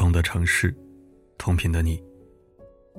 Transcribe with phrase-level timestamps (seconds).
[0.00, 0.74] 同的城市，
[1.36, 2.02] 同频的你，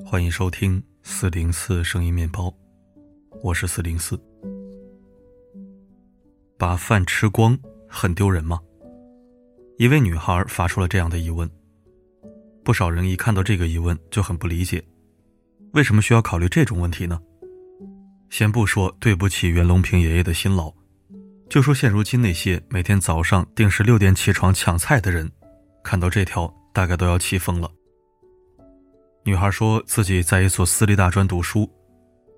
[0.05, 2.53] 欢迎收听四零四声音面包，
[3.41, 4.21] 我是四零四。
[6.59, 7.57] 把饭吃光
[7.89, 8.59] 很丢人吗？
[9.79, 11.49] 一位女孩发出了这样的疑问。
[12.63, 14.83] 不少人一看到这个疑问就很不理解，
[15.73, 17.19] 为什么需要考虑这种问题呢？
[18.29, 20.71] 先不说对不起袁隆平爷爷的辛劳，
[21.49, 25.27] 就说现如今那些每天早上定时六点起床抢菜的人，
[25.83, 27.69] 看到这条大概都要气疯了。
[29.23, 31.69] 女孩说自己在一所私立大专读书，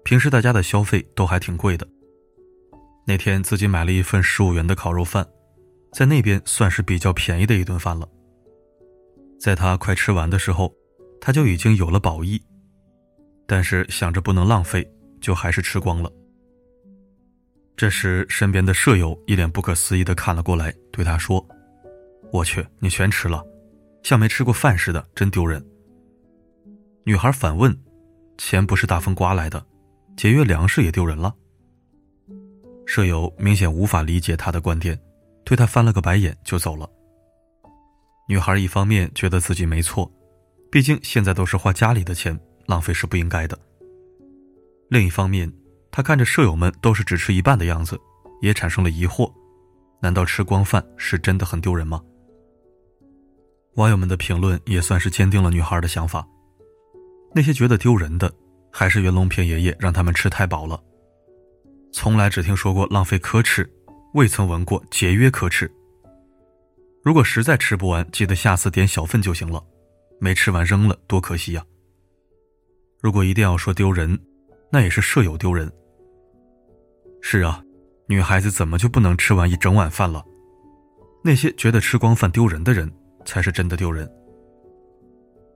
[0.04, 1.88] 平时大家的消费都还挺贵的。
[3.06, 5.28] 那天自己买了一份十五元的烤肉饭，
[5.92, 8.08] 在那边算是比较便宜的一顿饭了。
[9.40, 10.74] 在她快吃完的时候，
[11.22, 12.42] 她就已经有了饱意，
[13.46, 14.90] 但是想着不能浪费。
[15.24, 16.12] 就还是吃光了。
[17.78, 21.48] 这时，身边的舍友一脸不可思议的看了过来，对他说
[22.34, 23.42] ：“我去，你全吃了，
[24.04, 25.66] 像没吃过饭似的，真丢人。”
[27.06, 27.76] 女孩反问
[28.38, 29.66] ：“钱不是大风刮来的，
[30.16, 31.34] 节约粮食也丢人了？”
[32.86, 35.00] 舍友明显无法理解他的观点，
[35.46, 36.90] 对他翻了个白眼就走了。
[38.28, 40.10] 女孩一方面觉得自己没错，
[40.72, 42.38] 毕竟现在都是花家里的钱，
[42.68, 43.58] 浪费是不应该的。
[44.90, 45.52] 另一方面，
[45.92, 48.00] 他看着舍友们都是只吃一半的样子，
[48.42, 49.32] 也产生了疑惑：
[50.02, 52.02] 难道吃光饭是真的很丢人吗？
[53.76, 56.26] 网友们的评论也算是坚定了女孩的想法。
[57.34, 58.32] 那些觉得丢人的，
[58.72, 60.80] 还是袁隆平爷爷让他们吃太饱了。
[61.92, 63.68] 从来只听说过浪费可耻，
[64.14, 65.72] 未曾闻过节约可耻。
[67.04, 69.64] 如果实在吃不完，记得下次点小份就行了，
[70.20, 71.66] 没吃完扔了多可惜呀。
[73.02, 74.18] 如果一定要说丢人，
[74.72, 75.72] 那也是舍友丢人。
[77.22, 77.62] 是啊，
[78.08, 80.24] 女孩子怎么就不能吃完一整碗饭了？
[81.24, 82.92] 那些觉得吃光饭丢人的人，
[83.26, 84.10] 才是真的丢人。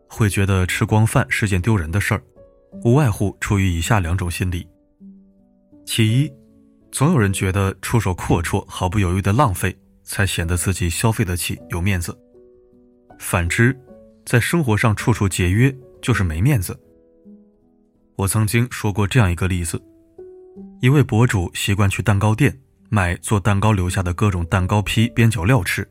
[0.10, 2.24] 会觉得吃光饭是件丢人的事儿，
[2.84, 4.68] 无外乎出于以下两种心理：
[5.86, 6.32] 其一，
[6.92, 12.14] 总有人觉得出手阔绰、毫不犹豫的浪费，才显得自己消费得起、有面子；
[13.20, 13.78] 反之，
[14.26, 16.80] 在生活上处处节约，就是没面子。
[18.16, 19.82] 我曾经说过这样一个例子：
[20.82, 22.58] 一位博主习惯去蛋糕店
[22.90, 25.88] 买做蛋糕留下的各种蛋糕坯、边角料吃。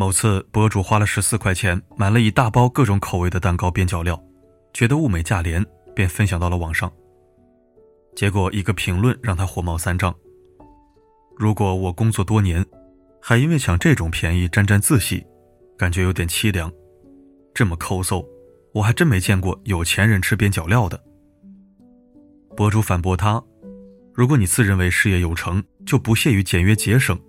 [0.00, 4.18] 某次，博主花了十四块钱买了一大包各种口味的蛋糕边角料，
[4.72, 5.62] 觉得物美价廉，
[5.94, 6.90] 便分享到了网上。
[8.16, 10.14] 结果一个评论让他火冒三丈
[11.36, 12.64] ：“如果我工作多年，
[13.20, 15.22] 还因为抢这种便宜沾沾自喜，
[15.76, 16.72] 感觉有点凄凉。
[17.52, 18.26] 这么抠搜。”
[18.72, 20.98] 我还真没见过有钱人吃边角料的。
[22.56, 23.42] 博主反驳他
[24.16, 27.20] ：“如果你自认为事业有成，就不屑于简约节省，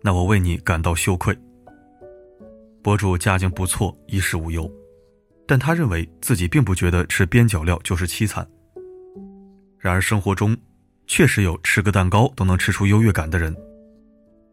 [0.00, 1.36] 那我为你感到羞愧。”
[2.82, 4.70] 博主家境不错，衣食无忧，
[5.46, 8.46] 但他认为自己并不觉得吃边角料就是凄惨。
[9.78, 10.56] 然而生活中，
[11.06, 13.56] 确实有吃个蛋糕都能吃出优越感的人，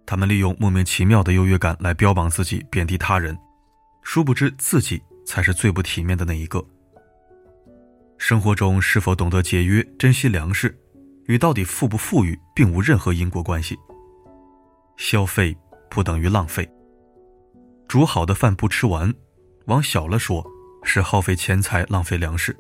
[0.06, 3.38] 他们利用莫名其妙的优越感来标榜自己，贬低他人，
[4.04, 5.02] 殊不知自己。
[5.28, 6.66] 才是最不体面的那一个。
[8.18, 10.74] 生活中是否懂得节约、珍惜粮食，
[11.26, 13.78] 与到底富不富裕并无任何因果关系。
[14.96, 15.54] 消费
[15.90, 16.66] 不等于浪费。
[17.88, 19.14] 煮好的饭不吃完，
[19.66, 20.46] 往小了说
[20.84, 22.54] 是耗费钱财、浪费粮食；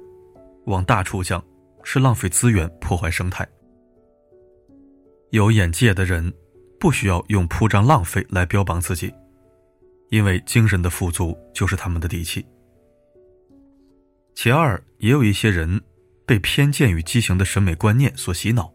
[0.66, 1.44] 往大处讲
[1.84, 3.48] 是浪费资源、破坏生态。
[5.32, 6.34] 有眼界的人
[6.80, 9.14] 不需要用铺张浪费来标榜自己，
[10.10, 12.46] 因为精神的富足就是他们的底气。
[14.34, 15.82] 其二，也有一些人
[16.26, 18.72] 被偏见与畸形的审美观念所洗脑，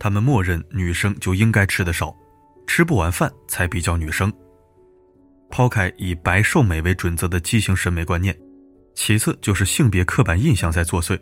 [0.00, 2.12] 他们默认女生就应该吃得少，
[2.66, 4.32] 吃不完饭才比较女生。
[5.50, 8.36] 抛开以白瘦美为准则的畸形审美观念，
[8.94, 11.18] 其次就是性别刻板印象在作祟。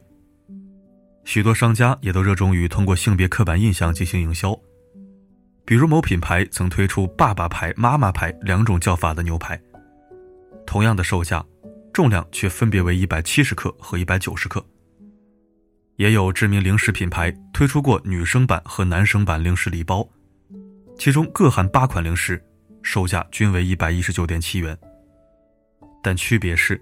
[1.24, 4.58] 许多商家也都热衷于通过性别刻板印象进行营销，
[5.64, 9.60] 比如某品牌曾推出“爸爸牌”“妈妈牌”两种叫法的牛排，
[10.66, 11.44] 同样的售价。
[11.92, 14.62] 重量却分别为一百七十克和一百九十克。
[15.96, 20.06] 也有知名零食品牌推出过女生版和男生版零食礼包，
[20.98, 22.38] 其中各含八款零食，
[22.86, 24.78] 售价均为一百一十九点七元。
[26.02, 26.80] 但区别是，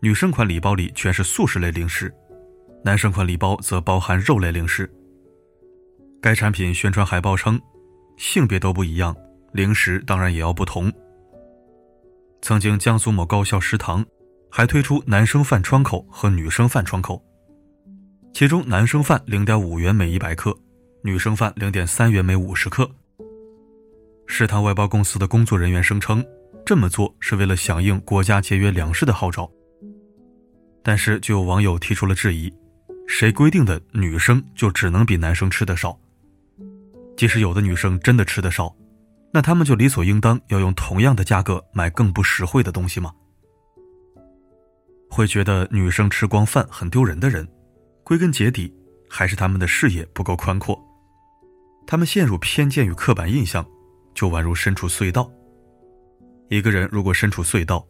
[0.00, 2.12] 女生款礼包里全是素食类零食，
[2.84, 4.92] 男生款礼包则包含肉类零食。
[6.20, 7.60] 该产品宣传海报称，
[8.16, 9.16] 性别都不一样，
[9.52, 10.92] 零食当然也要不同。
[12.42, 14.04] 曾经江苏某高校食堂。
[14.50, 17.22] 还推出男生饭窗口和女生饭窗口，
[18.32, 20.58] 其中男生饭零点五元每一百克，
[21.02, 22.90] 女生饭零点三元每五十克。
[24.30, 26.24] 食堂外包公司的工作人员声称，
[26.64, 29.50] 这么做是为了响应国家节约粮食的号召。
[30.84, 32.52] 但是就有网友提出了质疑：
[33.08, 35.98] 谁规定的女生就只能比男生吃的少？
[37.16, 38.72] 即使有的女生真的吃的少，
[39.32, 43.12] 那她们就理所应当要用同样的价格买更不实惠的东西吗？
[45.10, 47.48] 会觉得女生吃光饭很丢人的人，
[48.04, 48.72] 归根结底
[49.08, 50.78] 还是他们的视野不够宽阔。
[51.86, 53.66] 他们陷入偏见与刻板印象，
[54.18, 55.30] 就宛如身处隧道。
[56.48, 57.86] 一个人如果身处隧道，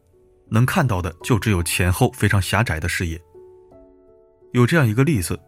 [0.51, 3.19] 能看到的就只有前后非常狭窄的视野。
[4.53, 5.41] 有这样一个例子：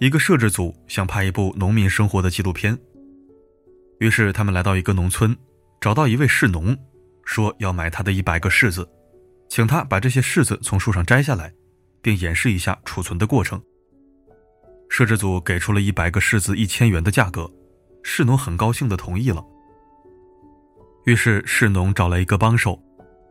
[0.00, 2.78] 一个摄制组想拍一部农民生活的纪录片，
[3.98, 5.34] 于是他们来到一个农村，
[5.80, 6.76] 找到一位士农，
[7.24, 8.86] 说要买他的一百个柿子，
[9.48, 11.50] 请他把这些柿子从树上摘下来，
[12.02, 13.58] 并演示一下储存的过程。
[14.90, 17.50] 摄制组给出了一百个柿子一千元的价格。
[18.02, 19.42] 士农很高兴地同意了。
[21.04, 22.82] 于是士农找来一个帮手，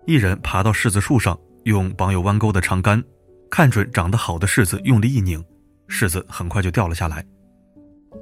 [0.05, 3.03] 一人爬到柿子树上，用绑有弯钩的长杆，
[3.49, 5.43] 看准长得好的柿子，用力一拧，
[5.87, 7.25] 柿子很快就掉了下来。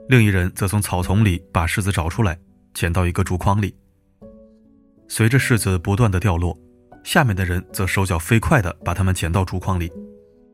[0.08, 2.38] 另一人则从草丛里把柿子找出来，
[2.74, 3.76] 捡到一个竹筐里。
[5.10, 6.58] 随着柿子不断的掉落，
[7.04, 9.92] 下面的人则手脚飞快地把它们捡到竹筐里，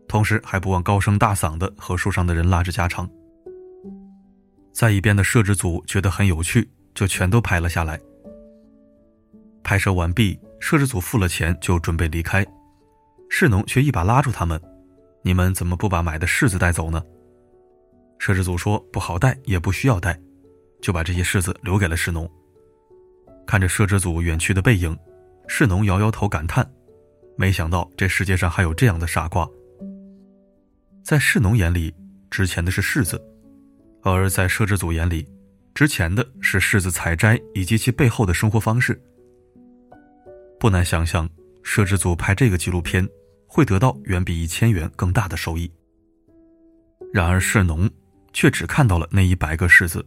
[0.08, 3.08] 同时还不忘高声大嗓地和树上的人拉着家常。
[4.74, 8.00] 在一边的摄制组觉得很有趣，就全都拍了下来。
[9.68, 12.46] 拍摄完毕，摄制组付了钱就准备离开，
[13.30, 14.58] 士农却一把拉住他们
[15.22, 17.04] ：“你们怎么不把买的柿子带走呢？”
[18.18, 20.18] 摄制组说：“不好带，也不需要带。”
[20.82, 22.32] 就把这些柿子留给了士农。
[23.46, 24.98] 看着摄制组远去的背影，
[25.50, 26.66] 士农摇摇头感叹
[27.36, 29.46] ：“没想到这世界上还有这样的傻瓜。”
[31.04, 31.94] 在士农眼里，
[32.32, 33.22] 值钱的是柿子。
[34.02, 35.28] 而在摄制组眼里，
[35.76, 38.98] 值钱的是柿子采摘以及其背后的生活方式。
[40.60, 41.30] 不难想象，
[41.64, 43.08] 摄制组拍这个纪录片
[43.48, 45.72] 会得到远比一千元更大的收益。
[47.14, 47.90] 然而，士农
[48.34, 50.06] 却只看到了那一百个柿子。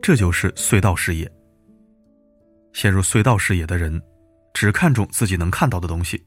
[0.00, 1.30] 这就是隧道视野。
[2.72, 4.00] 陷入隧道视野的人，
[4.52, 6.22] 只看重自己能看到的东西，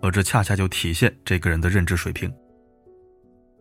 [0.00, 2.32] 而这恰恰就体现这个人的认知水平。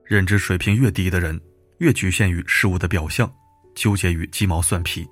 [0.03, 1.39] 认知水平越低的人。
[1.79, 3.31] 越局限于事物的表象，
[3.75, 5.07] 纠结于鸡毛蒜皮，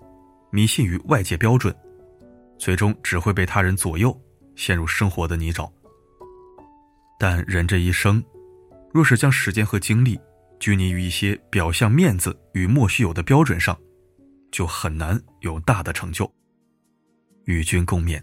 [0.51, 1.71] 迷信于外界标准，
[2.65, 4.19] 最终只会被他人左右，
[4.55, 5.71] 陷入生活的泥沼。
[7.19, 8.23] 但人这一生，
[8.91, 10.19] 若是将时间和精力
[10.59, 13.79] 拘泥于一些表象面子与莫须有的标准上，
[14.51, 16.33] 就很难有大的成就。
[17.43, 18.19] 与君共勉。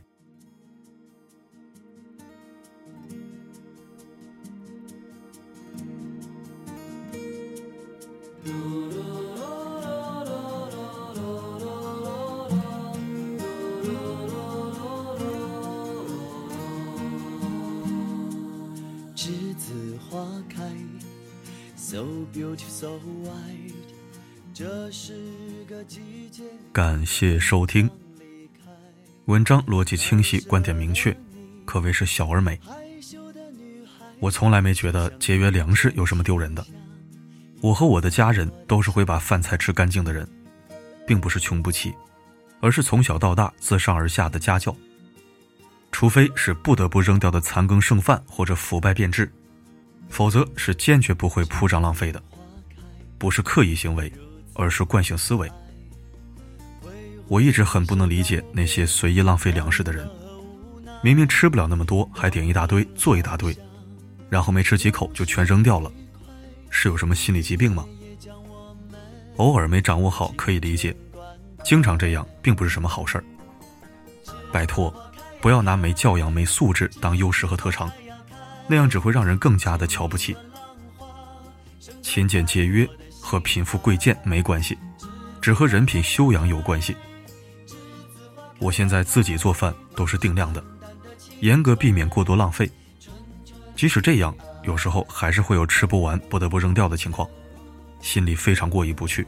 [26.73, 27.89] 感谢收听。
[29.27, 31.17] 文章逻辑清晰，观点明确，
[31.65, 32.59] 可谓是小而美。
[34.19, 36.65] 我从来没觉得节约粮食有什么丢人的。
[37.61, 40.29] 我和我的家人都是会把饭菜吃干净的人，
[41.07, 41.95] 并不是穷不起，
[42.61, 44.77] 而是从小到大自上而下的家教。
[45.91, 49.31] 除非是不得不扔掉的残羹剩饭或者腐败变质，
[50.09, 52.23] 否则是坚决不会铺张浪费的。
[53.23, 54.13] 不是刻意行为，
[54.53, 55.49] 而是惯性思维。
[57.29, 60.11] 我一直很不能理解那些随意浪费粮食的人，
[61.05, 63.57] 明明吃不了那么多，还点一大堆，做一大堆，
[64.29, 65.89] 然后没吃几口就全扔掉了，
[66.69, 67.87] 是有什么心理疾病吗？
[69.37, 70.93] 偶尔没掌握好可以理解，
[71.63, 73.25] 经常这样并不是什么好事儿。
[74.51, 74.93] 拜托，
[75.41, 77.89] 不要拿没教养、没素质当优势和特长，
[78.67, 80.37] 那样只会让人更加的瞧不起。
[82.03, 82.85] 勤俭节约。
[83.33, 84.77] 和贫富贵贱没关系，
[85.41, 86.95] 只和人品修养有关系。
[88.59, 90.63] 我现在自己做饭都是定量的，
[91.41, 92.71] 严格避免过多浪费。
[93.75, 97.27] 即使这样，有时候还是会有吃不完不得不扔掉的情况，
[98.03, 99.27] 心里非常过意不去。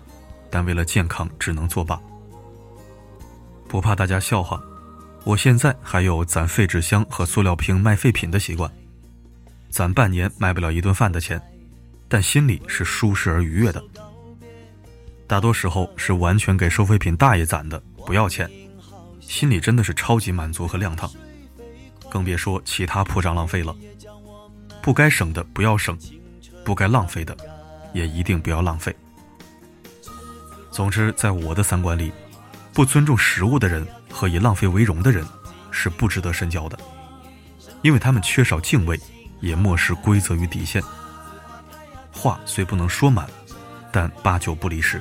[0.50, 1.98] 但为了健康，只能作罢。
[3.66, 4.62] 不怕大家笑话，
[5.24, 8.70] 我现在还有攒废纸箱和塑料瓶卖废品的习惯，
[9.70, 11.40] 攒半年卖不了一顿饭的钱。
[12.06, 13.82] 但心里是舒适而愉悦的，
[15.26, 18.50] 大多时候是完全给收废品大爷攒的，不要钱，
[19.20, 21.10] 心里真的是超级满足和亮堂，
[22.10, 23.74] 更别说其他铺张浪费了。
[24.82, 25.98] 不该省的不要省，
[26.62, 27.34] 不该浪费的
[27.94, 28.94] 也一定不要浪费。
[30.70, 32.12] 总之，在我的三观里，
[32.74, 35.24] 不尊重食物的人和以浪费为荣的人，
[35.70, 36.78] 是不值得深交的，
[37.80, 39.00] 因为他们缺少敬畏，
[39.40, 40.82] 也漠视规则与底线。
[42.12, 43.26] 话虽不能说满，
[43.90, 45.00] 但八九不离十。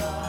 [0.00, 0.27] love.